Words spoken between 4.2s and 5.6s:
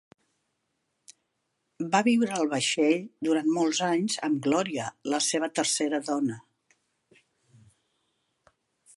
amb Gloria, la seva